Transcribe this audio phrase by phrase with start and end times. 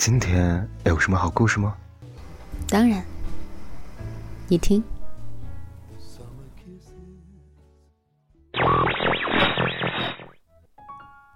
[0.00, 1.76] 今天有什么好故事吗？
[2.66, 3.04] 当然，
[4.48, 4.82] 你听。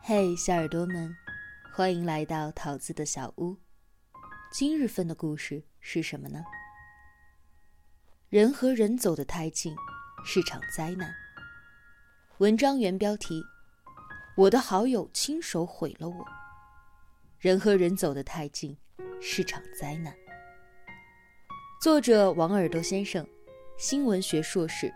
[0.01, 1.15] 嘿，小耳朵们，
[1.74, 3.55] 欢迎来到桃子的小屋。
[4.51, 6.43] 今日份的故事是什么呢？
[8.30, 9.77] 人和人走得太近，
[10.24, 11.15] 是场灾难。
[12.38, 13.45] 文章原标题：
[14.35, 16.27] 我的好友亲手毁了我。
[17.45, 18.75] 人和人走得太近，
[19.21, 20.16] 是场灾难。
[21.79, 23.23] 作者王耳朵先生，
[23.77, 24.91] 新闻学硕士，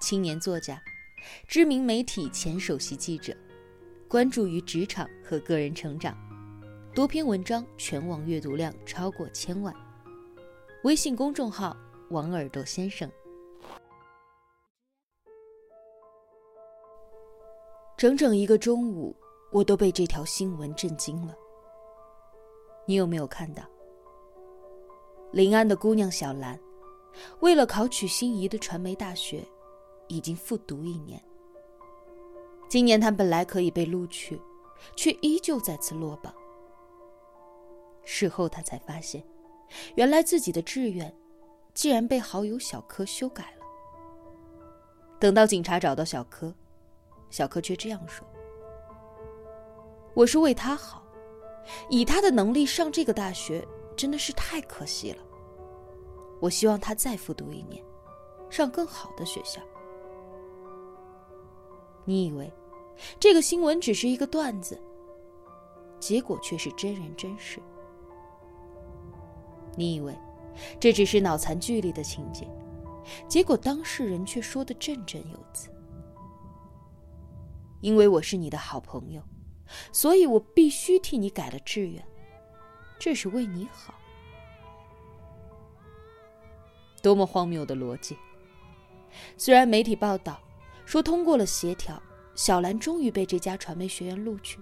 [0.00, 0.80] 青年作家，
[1.46, 3.36] 知名媒体前首席记者。
[4.08, 6.16] 关注于职场和个人成长，
[6.94, 9.70] 多篇文章全网阅读量超过千万。
[10.84, 11.76] 微信公众号
[12.08, 13.12] “王耳朵先生”。
[17.98, 19.14] 整整一个中午，
[19.52, 21.34] 我都被这条新闻震惊了。
[22.90, 23.62] 你有没有看到？
[25.30, 26.58] 临安的姑娘小兰，
[27.38, 29.46] 为了考取心仪的传媒大学，
[30.08, 31.22] 已经复读一年。
[32.68, 34.42] 今年她本来可以被录取，
[34.96, 36.34] 却依旧再次落榜。
[38.02, 39.22] 事后她才发现，
[39.94, 41.16] 原来自己的志愿
[41.72, 43.64] 竟然被好友小柯修改了。
[45.20, 46.52] 等到警察找到小柯，
[47.30, 48.26] 小柯却这样说
[50.12, 51.04] ：“我是为他好，
[51.88, 55.22] 以他的能力上这个大学真的是太可惜了。
[56.40, 57.84] 我希望他再复读一年，
[58.48, 59.60] 上更好的学校。”
[62.04, 62.52] 你以为？
[63.18, 64.78] 这个新闻只是一个段子，
[65.98, 67.60] 结果却是真人真事。
[69.76, 70.14] 你以为
[70.78, 72.46] 这只是脑残剧里的情节，
[73.26, 75.70] 结果当事人却说的振振有词。
[77.80, 79.22] 因为我是你的好朋友，
[79.92, 82.04] 所以我必须替你改了志愿，
[82.98, 83.94] 这是为你好。
[87.02, 88.16] 多么荒谬的逻辑！
[89.36, 90.40] 虽然媒体报道
[90.84, 92.02] 说通过了协调。
[92.36, 94.60] 小兰终于被这家传媒学院录取，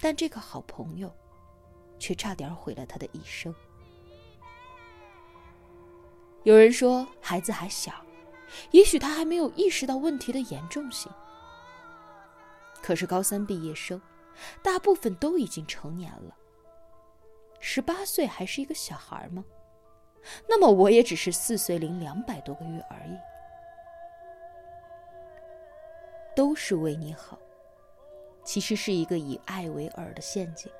[0.00, 1.12] 但这个好朋友
[1.98, 3.54] 却差点毁了他的一生。
[6.44, 7.92] 有人说孩子还小，
[8.70, 11.12] 也许他还没有意识到问题的严重性。
[12.84, 13.98] 可是高三毕业生，
[14.62, 16.36] 大部分都已经成年了。
[17.58, 19.42] 十八岁还是一个小孩吗？
[20.46, 23.16] 那么我也只是四岁零两百多个月而已。
[26.36, 27.38] 都是为你好，
[28.44, 30.70] 其实是一个以爱为饵的陷阱。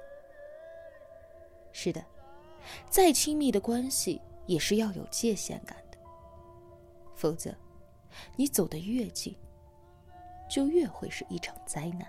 [1.73, 2.05] 是的，
[2.91, 5.97] 再亲密的关系也是要有界限感的，
[7.15, 7.55] 否则，
[8.37, 9.35] 你走得越近，
[10.55, 12.07] 就越会是一场灾难。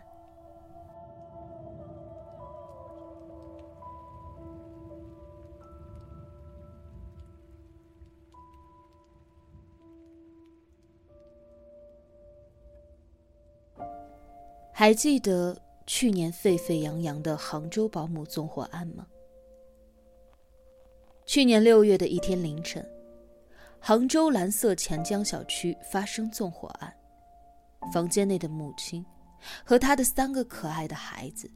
[14.72, 19.07] 还记得去年沸沸扬扬的杭州保姆纵火案吗？
[21.25, 22.88] 去年六月的一天凌晨，
[23.79, 26.95] 杭州蓝色钱江小区发生纵火案，
[27.91, 29.06] 房间内的母亲
[29.66, 31.50] 和她的三个可爱的孩子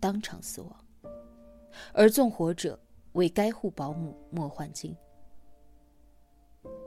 [0.00, 0.84] 当场死亡，
[1.92, 2.78] 而纵火者
[3.12, 4.96] 为该户保姆莫焕晶。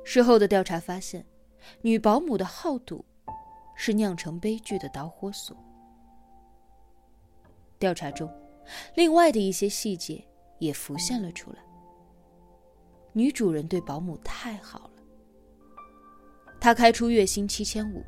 [0.03, 1.25] 事后的调查发现，
[1.81, 3.03] 女保姆的好赌。
[3.79, 5.55] 是酿成悲剧的导火索。
[7.78, 8.28] 调查中，
[8.95, 11.59] 另外的一些细节也浮现了出来。
[13.13, 15.03] 女主人对保姆太好了，
[16.59, 18.03] 她开出月薪七千五，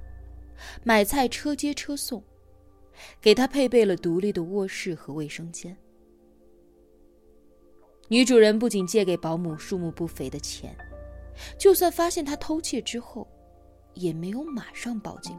[0.84, 2.24] 买菜车接车送，
[3.22, 5.76] 给她配备了独立的卧室和卫生间。
[8.08, 10.76] 女主人不仅借给保姆数目不菲的钱，
[11.58, 13.28] 就算发现她偷窃之后，
[13.94, 15.38] 也没有马上报警。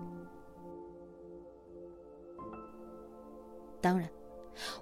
[3.81, 4.09] 当然，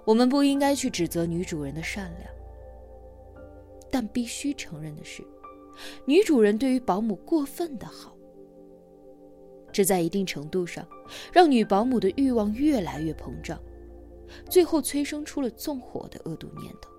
[0.03, 2.29] 我们不应该去指责女主人的善良，
[3.89, 5.23] 但必须承认的是，
[6.05, 8.15] 女主人对于保姆过分的好，
[9.71, 10.87] 这在一定程度上
[11.31, 13.59] 让女保姆的欲望越来越膨胀，
[14.49, 16.89] 最后催生出了纵火的恶毒念头。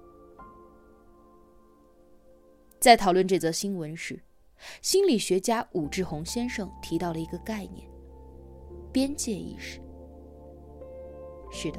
[2.78, 4.22] 在讨论这则新闻时，
[4.80, 7.86] 心理学家武志红先生提到了一个概念：
[8.92, 9.80] 边界意识。
[11.50, 11.78] 是的。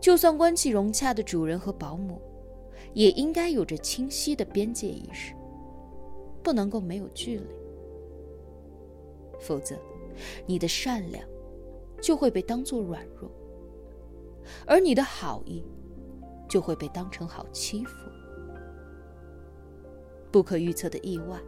[0.00, 2.18] 就算关系融洽的主人和保姆，
[2.94, 5.34] 也应该有着清晰的边界意识，
[6.42, 7.46] 不能够没有距离。
[9.38, 9.76] 否则，
[10.46, 11.26] 你的善良
[12.00, 13.30] 就会被当作软弱，
[14.66, 15.64] 而你的好意
[16.48, 18.08] 就会被当成好欺负。
[20.30, 21.40] 不可预测的意外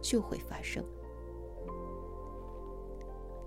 [0.00, 0.84] 就会发生。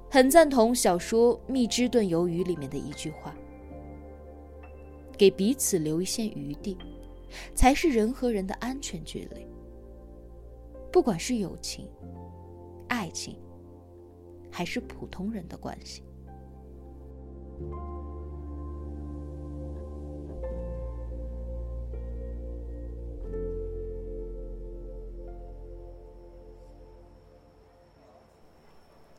[0.09, 3.33] 很赞同小说《蜜汁炖鱿鱼》里面的一句话
[5.17, 6.77] ：“给彼此留一线余地，
[7.55, 9.47] 才是人和人的安全距离。
[10.91, 11.89] 不管是友情、
[12.89, 13.37] 爱情，
[14.51, 16.03] 还是普通人的关系。”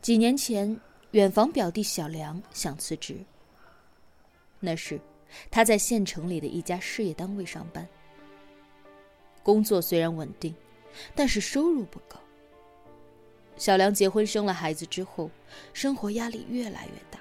[0.02, 0.80] 几年前，
[1.12, 3.16] 远房表弟小梁想辞职。
[4.58, 5.00] 那时，
[5.48, 7.86] 他在县城里的一家事业单位上班，
[9.44, 10.52] 工作虽然稳定，
[11.14, 12.18] 但是收入不高。
[13.62, 15.30] 小梁结婚生了孩子之后，
[15.72, 17.20] 生活压力越来越大。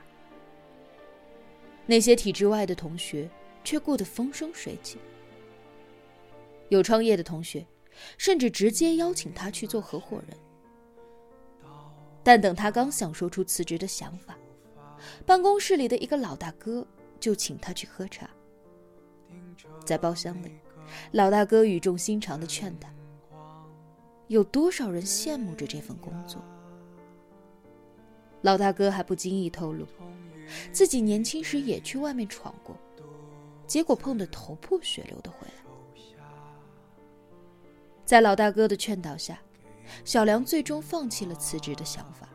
[1.85, 3.29] 那些体制外的同学
[3.63, 4.97] 却过得风生水起，
[6.69, 7.63] 有创业的同学，
[8.17, 10.35] 甚至直接邀请他去做合伙人。
[12.23, 14.35] 但等他刚想说出辞职的想法，
[15.27, 16.83] 办公室里的一个老大哥
[17.19, 18.27] 就请他去喝茶。
[19.85, 20.53] 在包厢里，
[21.11, 22.91] 老大哥语重心长的劝他
[24.31, 26.41] ：“有多少人羡慕着这份工作？”
[28.41, 29.85] 老大哥还不经意透露，
[30.71, 32.75] 自己年轻时也去外面闯过，
[33.67, 36.03] 结果碰得头破血流的回来。
[38.05, 39.39] 在老大哥的劝导下。
[40.05, 42.29] 小梁最终放弃了辞职的想法，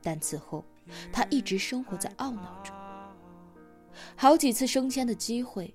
[0.00, 0.64] 但此后
[1.12, 2.72] 他一直生活在懊恼中。
[4.14, 5.74] 好几次升迁的机会，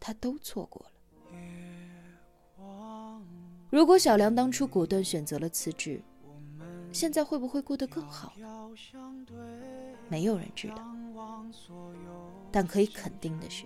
[0.00, 0.93] 他都错过了。
[3.74, 6.00] 如果小梁当初果断选择了辞职，
[6.92, 8.32] 现在会不会过得更好？
[10.08, 10.94] 没有人知道。
[12.52, 13.64] 但可以肯定的是，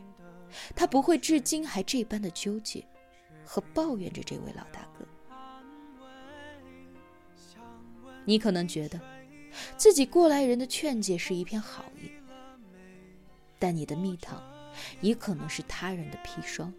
[0.74, 2.82] 他不会至今还这般的纠结
[3.44, 5.04] 和抱怨着这位老大哥。
[8.24, 8.98] 你可能觉得，
[9.76, 12.10] 自己过来人的劝解是一片好意，
[13.58, 14.42] 但你的蜜糖，
[15.02, 16.72] 也可能是他人的砒霜。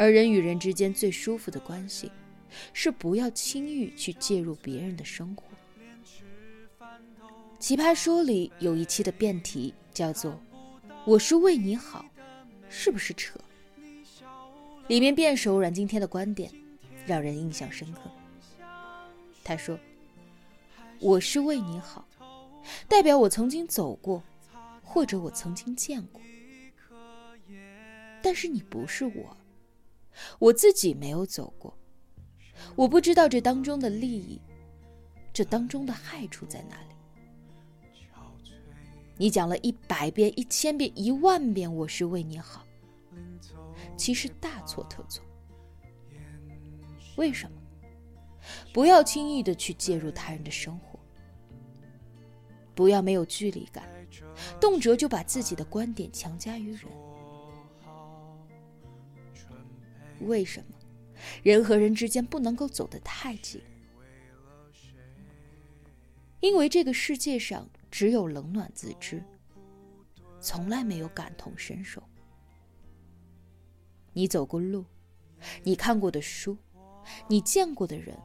[0.00, 2.10] 而人与人之间最舒服的关系，
[2.72, 5.44] 是不要轻易去介入别人的生活。
[7.58, 10.40] 奇葩说里有一期的辩题叫做
[11.04, 12.02] “我是为你好”，
[12.70, 13.38] 是不是扯？
[14.88, 16.50] 里面辩手阮经天的观点，
[17.04, 18.10] 让人印象深刻。
[19.44, 19.78] 他说
[20.98, 22.08] ：“我是为你好，
[22.88, 24.22] 代表我曾经走过，
[24.82, 26.22] 或者我曾经见过。
[28.22, 29.36] 但是你不是我，
[30.38, 31.76] 我自己没有走过，
[32.76, 34.40] 我不知道这当中的利益，
[35.32, 36.88] 这当中的害处在哪里。
[39.16, 42.66] 你讲了一百遍、一千遍、一万遍，我是为你好，
[43.96, 45.24] 其实大错特错。
[47.16, 47.56] 为什么？”
[48.72, 50.98] 不要轻易的去介入他人的生活，
[52.74, 53.84] 不要没有距离感，
[54.58, 56.84] 动辄就把自己的观点强加于人。
[60.20, 60.76] 为什么
[61.42, 63.60] 人和人之间不能够走得太近？
[66.40, 69.22] 因为这个世界上只有冷暖自知，
[70.40, 72.02] 从来没有感同身受。
[74.12, 74.84] 你走过路，
[75.62, 76.56] 你看过的书，
[77.28, 78.16] 你见过的人。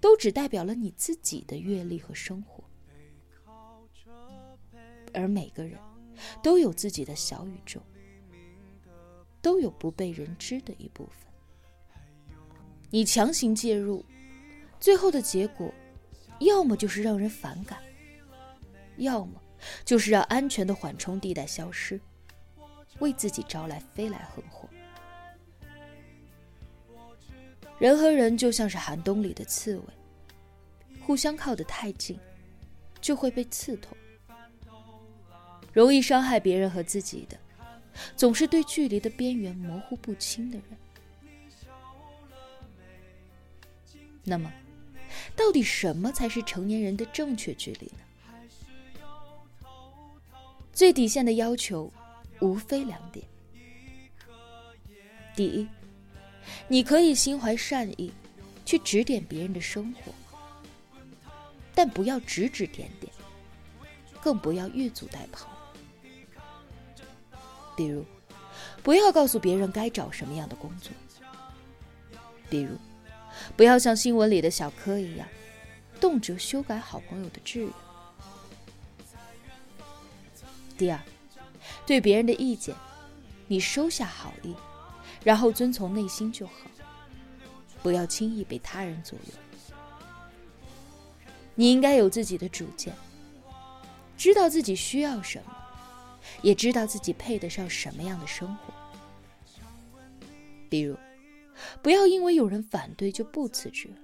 [0.00, 2.64] 都只代表了你自己的阅历和生活，
[5.12, 5.78] 而每个人
[6.42, 7.82] 都有自己的小宇宙，
[9.42, 11.30] 都有不被人知的一部分。
[12.90, 14.04] 你强行介入，
[14.78, 15.72] 最后的结果，
[16.40, 17.78] 要么就是让人反感，
[18.96, 19.40] 要么
[19.84, 22.00] 就是让安全的缓冲地带消失，
[22.98, 24.68] 为自己招来飞来横祸。
[27.78, 29.84] 人和人就像是寒冬里的刺猬，
[31.00, 32.18] 互相靠得太近，
[33.00, 33.96] 就会被刺痛。
[35.72, 37.38] 容易伤害别人和自己的，
[38.16, 40.66] 总是对距离的边缘模糊不清的人。
[44.22, 44.52] 那么，
[45.34, 48.04] 到底什么才是成年人的正确距离呢？
[50.72, 51.92] 最底线的要求，
[52.40, 53.26] 无非两点：
[55.34, 55.68] 第一，
[56.68, 58.12] 你可以心怀善意，
[58.64, 60.12] 去指点别人的生活，
[61.74, 63.12] 但不要指指点点，
[64.22, 65.46] 更不要越俎代庖。
[67.76, 68.04] 比如，
[68.82, 70.92] 不要告诉别人该找什么样的工作；
[72.48, 72.76] 比如，
[73.56, 75.26] 不要像新闻里的小柯一样，
[76.00, 77.70] 动辄修改好朋友的志愿。
[80.76, 80.98] 第二，
[81.86, 82.74] 对别人的意见，
[83.46, 84.54] 你收下好意，
[85.22, 86.54] 然后遵从内心就好，
[87.82, 89.34] 不要轻易被他人左右。
[91.54, 92.94] 你应该有自己的主见，
[94.16, 95.56] 知道自己需要什么，
[96.42, 98.72] 也知道自己配得上什么样的生活。
[100.68, 100.96] 比如，
[101.82, 103.96] 不要因为有人反对就不辞职了；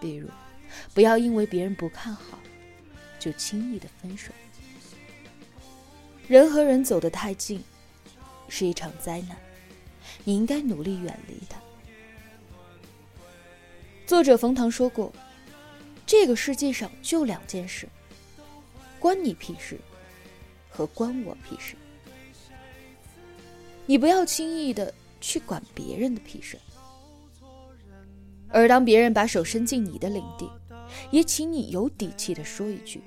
[0.00, 0.28] 比如，
[0.92, 2.38] 不要因为别人不看好
[3.18, 4.32] 就轻易的分手。
[6.28, 7.62] 人和人走得太近，
[8.48, 9.36] 是一场灾难，
[10.24, 11.60] 你应该努力远离它。
[14.06, 15.12] 作者冯唐说过
[16.06, 17.88] ：“这个世界上就两件事，
[18.98, 19.80] 关你屁事
[20.72, 21.76] 和关我屁事。”
[23.86, 26.58] 你不要轻易的去管别人的屁事，
[28.48, 30.48] 而当别人把手伸进你的领地，
[31.10, 33.02] 也请你有底气的说一句：“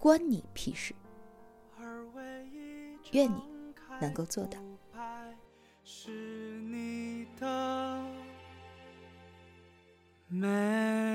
[0.00, 0.94] 关你屁事。”
[3.12, 3.42] 愿你
[4.00, 4.58] 能够做到。
[10.28, 11.09] 美。